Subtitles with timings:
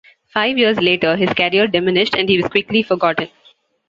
[0.33, 3.29] Five years later, his career diminished and he was quickly forgotten.